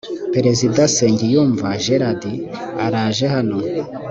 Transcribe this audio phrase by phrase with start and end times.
[0.33, 2.23] president nsengiyumva gerald
[2.85, 3.57] araje hano